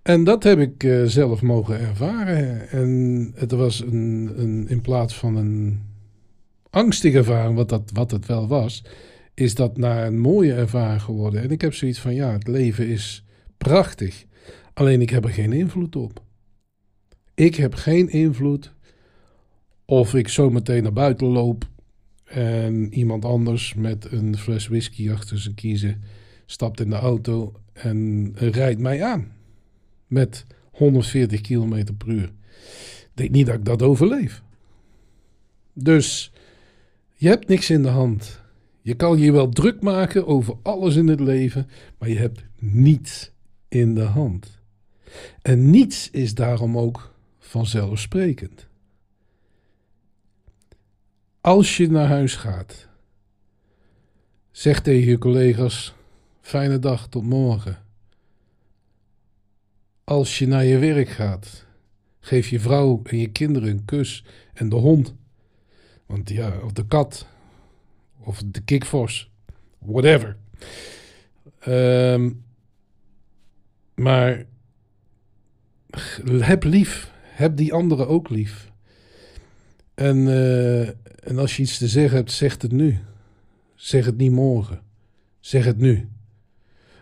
En 0.03 0.25
dat 0.25 0.43
heb 0.43 0.59
ik 0.59 0.83
uh, 0.83 1.05
zelf 1.05 1.43
mogen 1.43 1.81
ervaren. 1.81 2.69
En 2.69 3.33
het 3.35 3.51
was 3.51 3.81
een, 3.81 4.33
een, 4.37 4.69
in 4.69 4.81
plaats 4.81 5.15
van 5.15 5.37
een 5.37 5.83
angstige 6.71 7.19
ervaring, 7.19 7.57
wat, 7.57 7.69
dat, 7.69 7.91
wat 7.93 8.11
het 8.11 8.27
wel 8.27 8.49
was, 8.49 8.85
is 9.35 9.55
dat 9.55 9.77
naar 9.77 10.07
een 10.07 10.19
mooie 10.19 10.55
ervaring 10.55 11.03
geworden. 11.03 11.43
En 11.43 11.51
ik 11.51 11.61
heb 11.61 11.75
zoiets 11.75 11.99
van, 11.99 12.15
ja, 12.15 12.33
het 12.33 12.47
leven 12.47 12.89
is 12.89 13.25
prachtig. 13.59 14.25
Alleen 14.75 15.01
ik 15.01 15.11
heb 15.11 15.25
er 15.25 15.31
geen 15.31 15.53
invloed 15.53 15.97
op. 15.97 16.23
Ik 17.35 17.55
heb 17.55 17.75
geen 17.75 18.09
invloed 18.09 18.73
of 19.85 20.15
ik 20.15 20.29
zo 20.29 20.51
meteen 20.51 20.83
naar 20.83 20.93
buiten 20.93 21.27
loop 21.27 21.69
en 22.25 22.95
iemand 22.95 23.25
anders 23.25 23.75
met 23.75 24.13
een 24.13 24.37
fles 24.39 24.69
whisky 24.69 25.11
achter 25.11 25.39
zijn 25.39 25.55
kiezen 25.55 26.03
stapt 26.47 26.81
in 26.81 26.91
de 26.91 26.97
auto 26.97 27.53
en 27.73 28.33
rijdt 28.35 28.81
mij 28.81 29.03
aan. 29.03 29.33
Met 30.07 30.47
140 30.71 31.41
km 31.41 31.85
per 31.99 32.09
uur. 32.09 32.33
Ik 33.03 33.11
denk 33.15 33.31
niet 33.31 33.47
dat 33.47 33.55
ik 33.55 33.65
dat 33.65 33.83
overleef. 33.83 34.43
Dus 35.73 36.33
je 37.15 37.29
hebt 37.29 37.49
niks 37.49 37.71
in 37.71 37.83
de 37.83 37.89
hand. 37.89 38.42
Je 38.83 38.95
kan 38.95 39.19
je 39.19 39.33
wel 39.33 39.49
druk 39.49 39.81
maken 39.81 40.27
over 40.27 40.57
alles 40.63 40.97
in 40.97 41.09
het 41.09 41.21
leven, 41.21 41.69
maar 41.99 42.09
je 42.09 42.19
hebt 42.19 42.45
niets 42.59 43.31
in 43.69 43.95
de 43.95 44.03
hand. 44.03 44.61
En 45.43 45.71
niets 45.71 46.11
is 46.11 46.35
daarom 46.35 46.79
ook 46.79 47.15
vanzelfsprekend. 47.39 48.67
Als 51.41 51.77
je 51.77 51.91
naar 51.91 52.07
huis 52.07 52.35
gaat, 52.35 52.89
zeg 54.51 54.81
tegen 54.81 55.11
je 55.11 55.19
collega's: 55.19 55.95
fijne 56.41 56.79
dag, 56.79 57.09
tot 57.09 57.23
morgen. 57.23 57.79
Als 60.05 60.39
je 60.39 60.47
naar 60.47 60.65
je 60.65 60.79
werk 60.79 61.09
gaat, 61.09 61.67
geef 62.21 62.49
je 62.49 62.61
vrouw 62.61 63.01
en 63.05 63.19
je 63.19 63.29
kinderen 63.29 63.69
een 63.69 63.85
kus 63.85 64.25
en 64.53 64.69
de 64.69 64.77
hond. 64.77 65.15
Want 66.07 66.31
ja, 66.31 66.59
of 66.65 66.73
de 66.73 66.87
kat, 66.87 67.27
of 68.25 68.43
de 68.47 68.61
kikvors, 68.61 69.31
whatever. 69.79 70.37
Um, 71.69 72.45
maar 73.95 74.47
heb 76.27 76.65
lief, 76.65 77.13
heb 77.21 77.57
die 77.57 77.73
anderen 77.73 78.09
ook 78.09 78.29
lief. 78.29 78.71
En, 79.95 80.17
uh, 80.17 80.89
en 81.29 81.39
als 81.39 81.57
je 81.57 81.63
iets 81.63 81.79
te 81.79 81.89
zeggen 81.89 82.17
hebt, 82.17 82.33
zeg 82.33 82.63
het 82.63 82.73
nu. 82.73 82.99
Zeg 83.75 84.05
het 84.05 84.17
niet 84.17 84.33
morgen. 84.33 84.83
Zeg 85.41 85.65
het 85.65 85.79
nu. 85.79 86.09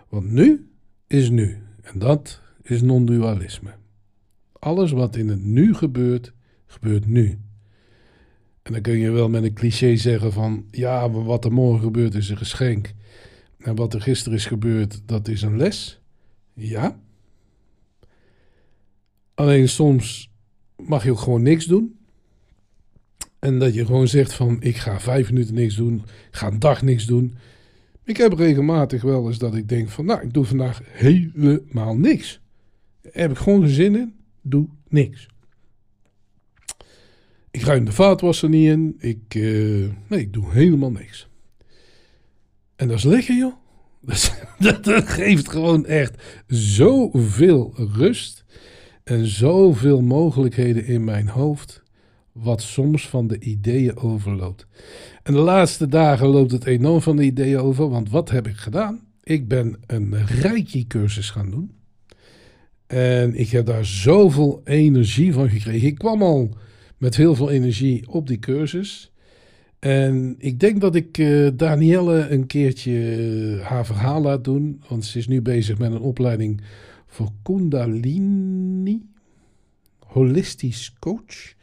Want 0.09 0.31
nu 0.31 0.71
is 1.07 1.31
nu. 1.31 1.59
En 1.83 1.99
dat 1.99 2.41
is 2.63 2.83
non-dualisme. 2.83 3.71
Alles 4.53 4.91
wat 4.91 5.17
in 5.17 5.29
het 5.29 5.45
nu 5.45 5.75
gebeurt, 5.75 6.33
gebeurt 6.67 7.07
nu. 7.07 7.39
En 8.63 8.73
dan 8.73 8.83
kun 8.83 8.99
je 8.99 9.11
wel 9.11 9.29
met 9.29 9.43
een 9.43 9.55
cliché 9.55 9.97
zeggen 9.97 10.33
van, 10.33 10.65
ja, 10.71 11.11
wat 11.11 11.45
er 11.45 11.53
morgen 11.53 11.83
gebeurt 11.83 12.15
is 12.15 12.29
een 12.29 12.37
geschenk. 12.37 12.93
En 13.59 13.75
wat 13.75 13.95
er 13.95 14.01
gisteren 14.01 14.39
is 14.39 14.47
gebeurd, 14.47 15.03
dat 15.07 15.29
is 15.29 15.43
een 15.43 15.57
les. 15.57 16.01
Ja. 16.55 17.01
Alleen 19.35 19.69
soms 19.69 20.31
mag 20.77 21.05
je 21.05 21.11
ook 21.11 21.19
gewoon 21.19 21.43
niks 21.43 21.65
doen. 21.65 21.99
En 23.39 23.59
dat 23.59 23.75
je 23.75 23.87
gewoon 23.87 24.09
zegt 24.09 24.33
van 24.33 24.63
ik 24.63 24.77
ga 24.77 25.01
vijf 25.01 25.31
minuten 25.33 25.55
niks 25.55 25.77
doen, 25.77 26.03
ga 26.31 26.47
een 26.47 26.59
dag 26.59 26.83
niks 26.83 27.07
doen. 27.07 27.35
Ik 28.05 28.17
heb 28.17 28.33
regelmatig 28.33 29.03
wel 29.03 29.27
eens 29.27 29.39
dat 29.39 29.55
ik 29.55 29.69
denk 29.69 29.89
van 29.89 30.05
nou, 30.05 30.23
ik 30.23 30.33
doe 30.33 30.45
vandaag 30.45 30.81
helemaal 30.85 31.97
niks. 31.97 32.41
heb 33.11 33.31
ik 33.31 33.37
gewoon 33.37 33.61
geen 33.61 33.71
zin 33.71 33.97
in, 33.97 34.15
doe 34.43 34.69
niks. 34.89 35.29
Ik 37.51 37.63
ruim 37.63 37.85
de 37.85 37.93
vaatwasser 37.93 38.49
niet 38.49 38.69
in. 38.69 38.97
Ik, 38.99 39.35
uh, 39.35 39.91
nee, 40.09 40.21
ik 40.21 40.33
doe 40.33 40.53
helemaal 40.53 40.91
niks. 40.91 41.29
En 42.77 42.89
dat 42.89 42.97
is 42.97 43.05
lekker, 43.05 43.37
joh. 43.37 43.55
Dat, 44.59 44.85
dat, 44.85 45.09
geeft 45.09 45.49
gewoon 45.49 45.87
echt 45.87 46.23
zoveel 46.47 47.73
rust 47.77 48.45
en 49.05 49.27
zoveel 49.27 50.03
mogelijkheden 50.03 50.87
in 50.87 51.05
mijn 51.05 51.29
hoofd, 51.29 51.83
wat 52.33 52.63
soms 52.63 53.09
van 53.09 53.27
de 53.27 53.41
ideeën 53.41 53.97
overloopt. 53.97 54.67
En 55.23 55.33
de 55.33 55.39
laatste 55.39 55.87
dagen 55.89 56.27
loopt 56.27 56.51
het 56.51 56.65
enorm 56.65 57.01
van 57.01 57.17
de 57.17 57.23
ideeën 57.23 57.59
over, 57.59 57.89
want 57.89 58.11
wat 58.11 58.31
heb 58.31 58.47
ik 58.47 58.57
gedaan? 58.57 59.01
Ik 59.23 59.49
ben 59.49 59.77
een 59.87 60.27
Reiki-cursus 60.27 61.31
gaan 61.31 61.51
doen. 61.51 61.73
En 62.87 63.35
ik 63.35 63.51
heb 63.51 63.67
daar 63.67 63.85
zoveel 63.85 64.61
energie 64.65 65.33
van 65.33 65.49
gekregen. 65.49 65.89
Ik 65.89 65.99
kwam 65.99 66.23
al 66.23 66.57
met 67.01 67.17
heel 67.17 67.35
veel 67.35 67.51
energie 67.51 68.09
op 68.09 68.27
die 68.27 68.39
cursus. 68.39 69.13
En 69.79 70.35
ik 70.39 70.61
denk 70.61 70.81
dat 70.81 70.95
ik 70.95 71.19
uh, 71.19 71.51
Danielle 71.55 72.29
een 72.29 72.47
keertje 72.47 72.93
uh, 72.93 73.61
haar 73.61 73.87
verhaal 73.87 74.21
laat 74.21 74.45
doen. 74.45 74.83
Want 74.89 75.05
ze 75.05 75.19
is 75.19 75.27
nu 75.27 75.43
bezig 75.43 75.79
met 75.79 75.93
een 75.93 76.01
opleiding 76.01 76.61
voor 77.07 77.31
Kundalini. 77.43 79.03
Holistisch 79.99 80.95
coach. 80.99 81.55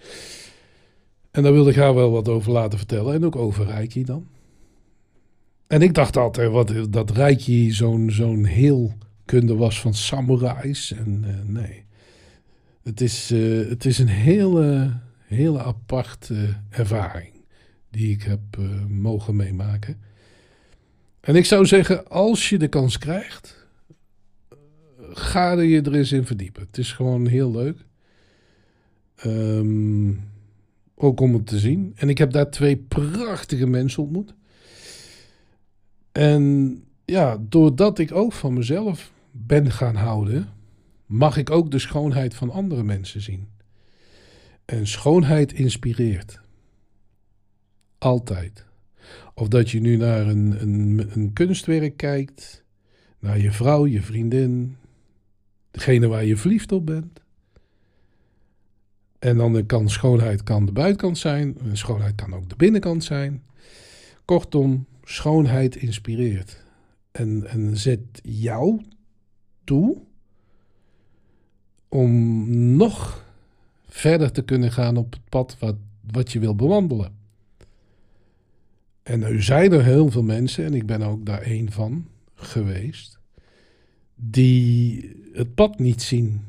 En 1.31 1.43
daar 1.43 1.53
wilde 1.53 1.69
ik 1.69 1.75
haar 1.75 1.95
wel 1.95 2.11
wat 2.11 2.27
over 2.27 2.51
laten 2.51 2.77
vertellen. 2.77 3.13
En 3.13 3.25
ook 3.25 3.35
over 3.35 3.65
Reiki 3.65 4.03
dan. 4.03 4.27
En 5.67 5.81
ik 5.81 5.93
dacht 5.93 6.17
altijd 6.17 6.51
wat, 6.51 6.73
dat 6.89 7.11
Reiki 7.11 7.71
zo'n 7.71 8.11
zo'n 8.11 8.45
heel 8.45 8.93
kunde 9.25 9.55
was 9.55 9.81
van 9.81 9.93
samurais. 9.93 10.91
En 10.91 11.25
nee. 11.45 11.83
Het 12.83 13.01
is, 13.01 13.29
het 13.69 13.85
is 13.85 13.99
een 13.99 14.07
hele, 14.07 14.93
hele 15.27 15.63
aparte 15.63 16.57
ervaring 16.69 17.33
die 17.89 18.11
ik 18.11 18.23
heb 18.23 18.39
uh, 18.59 18.85
mogen 18.85 19.35
meemaken. 19.35 20.01
En 21.19 21.35
ik 21.35 21.45
zou 21.45 21.65
zeggen, 21.65 22.07
als 22.07 22.49
je 22.49 22.57
de 22.57 22.67
kans 22.67 22.97
krijgt, 22.97 23.67
ga 25.11 25.51
er 25.51 25.63
je 25.63 25.81
er 25.81 25.95
eens 25.95 26.11
in 26.11 26.25
verdiepen. 26.25 26.61
Het 26.61 26.77
is 26.77 26.91
gewoon 26.91 27.27
heel 27.27 27.51
leuk. 27.51 27.85
Um, 29.25 30.29
ook 30.95 31.19
om 31.19 31.33
het 31.33 31.47
te 31.47 31.59
zien. 31.59 31.91
En 31.95 32.09
ik 32.09 32.17
heb 32.17 32.31
daar 32.31 32.49
twee 32.49 32.77
prachtige 32.77 33.67
mensen 33.67 34.03
ontmoet. 34.03 34.33
En 36.11 36.83
ja, 37.05 37.37
doordat 37.49 37.99
ik 37.99 38.11
ook 38.11 38.33
van 38.33 38.53
mezelf 38.53 39.11
ben 39.31 39.71
gaan 39.71 39.95
houden, 39.95 40.49
mag 41.05 41.37
ik 41.37 41.49
ook 41.49 41.71
de 41.71 41.79
schoonheid 41.79 42.35
van 42.35 42.51
andere 42.51 42.83
mensen 42.83 43.21
zien. 43.21 43.47
En 44.67 44.87
schoonheid 44.87 45.53
inspireert. 45.53 46.41
Altijd. 47.97 48.65
Of 49.33 49.47
dat 49.47 49.69
je 49.69 49.79
nu 49.79 49.95
naar 49.95 50.27
een, 50.27 50.61
een, 50.61 51.09
een 51.13 51.33
kunstwerk 51.33 51.97
kijkt, 51.97 52.63
naar 53.19 53.39
je 53.39 53.51
vrouw, 53.51 53.85
je 53.85 54.01
vriendin, 54.01 54.77
degene 55.71 56.07
waar 56.07 56.25
je 56.25 56.37
verliefd 56.37 56.71
op 56.71 56.85
bent. 56.85 57.21
En 59.19 59.37
dan 59.37 59.65
kan 59.65 59.89
schoonheid 59.89 60.43
kan 60.43 60.65
de 60.65 60.71
buitenkant 60.71 61.17
zijn, 61.17 61.57
en 61.59 61.77
schoonheid 61.77 62.15
kan 62.15 62.33
ook 62.33 62.49
de 62.49 62.55
binnenkant 62.55 63.03
zijn. 63.03 63.43
Kortom, 64.25 64.85
schoonheid 65.03 65.75
inspireert. 65.75 66.65
En, 67.11 67.47
en 67.47 67.77
zet 67.77 68.19
jou 68.23 68.81
toe 69.63 70.01
om 71.89 72.49
nog 72.75 73.25
verder 73.97 74.31
te 74.31 74.41
kunnen 74.41 74.71
gaan 74.71 74.97
op 74.97 75.11
het 75.11 75.29
pad 75.29 75.55
wat, 75.59 75.75
wat 76.11 76.31
je 76.31 76.39
wil 76.39 76.55
bewandelen. 76.55 77.15
En 79.03 79.19
nu 79.19 79.41
zijn 79.41 79.71
er 79.71 79.83
heel 79.83 80.11
veel 80.11 80.23
mensen, 80.23 80.65
en 80.65 80.73
ik 80.73 80.85
ben 80.85 81.01
ook 81.01 81.25
daar 81.25 81.41
één 81.41 81.71
van 81.71 82.07
geweest, 82.33 83.19
die 84.15 85.11
het 85.33 85.55
pad 85.55 85.79
niet 85.79 86.01
zien. 86.01 86.41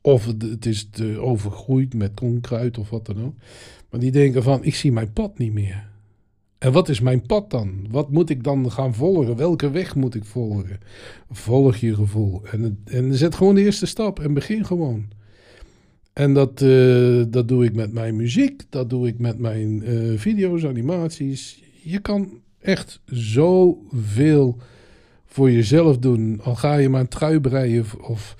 Of 0.00 0.26
het 0.26 0.66
is 0.66 0.88
te 0.90 1.18
overgroeid 1.18 1.94
met 1.94 2.20
onkruid 2.20 2.78
of 2.78 2.90
wat 2.90 3.06
dan 3.06 3.24
ook. 3.24 3.34
Maar 3.90 4.00
die 4.00 4.10
denken 4.10 4.42
van, 4.42 4.64
ik 4.64 4.74
zie 4.74 4.92
mijn 4.92 5.12
pad 5.12 5.38
niet 5.38 5.52
meer. 5.52 5.88
En 6.58 6.72
wat 6.72 6.88
is 6.88 7.00
mijn 7.00 7.26
pad 7.26 7.50
dan? 7.50 7.86
Wat 7.90 8.10
moet 8.10 8.30
ik 8.30 8.44
dan 8.44 8.70
gaan 8.72 8.94
volgen? 8.94 9.36
Welke 9.36 9.70
weg 9.70 9.94
moet 9.94 10.14
ik 10.14 10.24
volgen? 10.24 10.78
Volg 11.30 11.76
je 11.76 11.94
gevoel. 11.94 12.42
En, 12.46 12.78
en 12.84 13.14
zet 13.14 13.34
gewoon 13.34 13.54
de 13.54 13.62
eerste 13.62 13.86
stap 13.86 14.20
en 14.20 14.34
begin 14.34 14.64
gewoon. 14.64 15.08
En 16.16 16.34
dat, 16.34 16.60
uh, 16.60 17.24
dat 17.28 17.48
doe 17.48 17.64
ik 17.64 17.74
met 17.74 17.92
mijn 17.92 18.16
muziek, 18.16 18.62
dat 18.68 18.90
doe 18.90 19.06
ik 19.06 19.18
met 19.18 19.38
mijn 19.38 19.82
uh, 19.90 20.18
video's, 20.18 20.64
animaties. 20.64 21.62
Je 21.82 21.98
kan 21.98 22.40
echt 22.60 23.00
zoveel 23.04 24.56
voor 25.26 25.50
jezelf 25.50 25.98
doen. 25.98 26.40
Al 26.42 26.54
ga 26.54 26.76
je 26.76 26.88
maar 26.88 27.00
een 27.00 27.08
trui 27.08 27.40
breien 27.40 27.84
of 28.00 28.36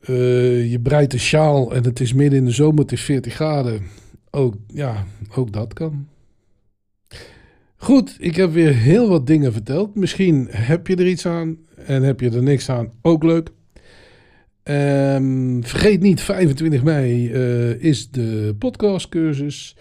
uh, 0.00 0.70
je 0.70 0.80
breidt 0.80 1.12
een 1.12 1.18
sjaal 1.18 1.74
en 1.74 1.84
het 1.84 2.00
is 2.00 2.12
midden 2.12 2.38
in 2.38 2.44
de 2.44 2.50
zomer, 2.50 2.80
het 2.80 2.92
is 2.92 3.02
40 3.02 3.34
graden. 3.34 3.82
Ook, 4.30 4.54
ja, 4.66 5.06
ook 5.34 5.52
dat 5.52 5.72
kan. 5.72 6.06
Goed, 7.76 8.16
ik 8.18 8.36
heb 8.36 8.52
weer 8.52 8.74
heel 8.74 9.08
wat 9.08 9.26
dingen 9.26 9.52
verteld. 9.52 9.94
Misschien 9.94 10.48
heb 10.50 10.86
je 10.86 10.96
er 10.96 11.08
iets 11.08 11.26
aan 11.26 11.56
en 11.74 12.02
heb 12.02 12.20
je 12.20 12.30
er 12.30 12.42
niks 12.42 12.68
aan. 12.70 12.92
Ook 13.02 13.22
leuk. 13.22 13.50
Um, 14.70 15.64
vergeet 15.64 16.00
niet, 16.00 16.20
25 16.20 16.82
mei 16.82 17.30
uh, 17.30 17.82
is 17.82 18.10
de 18.10 18.54
podcastcursus. 18.58 19.76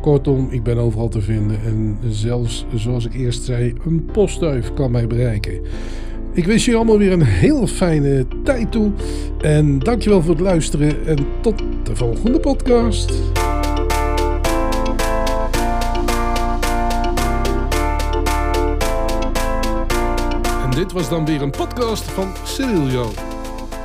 Kortom, 0.01 0.49
ik 0.49 0.63
ben 0.63 0.77
overal 0.77 1.09
te 1.09 1.21
vinden. 1.21 1.61
En 1.61 1.97
zelfs, 2.09 2.65
zoals 2.75 3.05
ik 3.05 3.13
eerst 3.13 3.43
zei, 3.43 3.73
een 3.85 4.05
postduif 4.05 4.73
kan 4.73 4.91
mij 4.91 5.07
bereiken. 5.07 5.61
Ik 6.33 6.45
wens 6.45 6.65
jullie 6.65 6.79
allemaal 6.79 6.97
weer 6.97 7.11
een 7.11 7.23
heel 7.23 7.67
fijne 7.67 8.25
tijd 8.43 8.71
toe. 8.71 8.91
En 9.41 9.79
dankjewel 9.79 10.21
voor 10.21 10.31
het 10.31 10.39
luisteren. 10.39 11.05
En 11.05 11.17
tot 11.41 11.57
de 11.83 11.95
volgende 11.95 12.39
podcast. 12.39 13.11
En 20.63 20.71
dit 20.75 20.91
was 20.91 21.09
dan 21.09 21.25
weer 21.25 21.41
een 21.41 21.51
podcast 21.51 22.03
van 22.03 22.31
Cyrilio. 22.43 23.11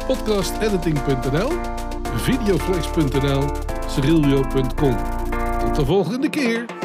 Podcastediting.nl, 0.06 1.50
videoflex.nl, 2.14 3.44
cyrilio.com. 3.86 4.96
Tot 5.58 5.76
de 5.76 5.84
volgende 5.84 6.30
keer. 6.30 6.75